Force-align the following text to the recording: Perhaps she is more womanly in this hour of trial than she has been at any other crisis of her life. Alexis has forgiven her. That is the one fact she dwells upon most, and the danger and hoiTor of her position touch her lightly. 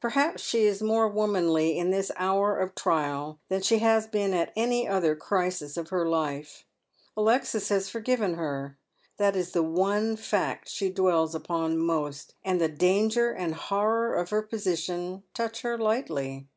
Perhaps 0.00 0.42
she 0.42 0.64
is 0.64 0.80
more 0.80 1.06
womanly 1.06 1.76
in 1.78 1.90
this 1.90 2.10
hour 2.16 2.58
of 2.58 2.74
trial 2.74 3.40
than 3.50 3.60
she 3.60 3.80
has 3.80 4.06
been 4.06 4.32
at 4.32 4.50
any 4.56 4.88
other 4.88 5.14
crisis 5.14 5.76
of 5.76 5.90
her 5.90 6.08
life. 6.08 6.64
Alexis 7.14 7.68
has 7.68 7.90
forgiven 7.90 8.36
her. 8.36 8.78
That 9.18 9.36
is 9.36 9.50
the 9.52 9.62
one 9.62 10.16
fact 10.16 10.70
she 10.70 10.88
dwells 10.88 11.34
upon 11.34 11.76
most, 11.76 12.34
and 12.42 12.58
the 12.58 12.68
danger 12.68 13.30
and 13.32 13.54
hoiTor 13.54 14.18
of 14.18 14.30
her 14.30 14.40
position 14.40 15.24
touch 15.34 15.60
her 15.60 15.76
lightly. 15.76 16.48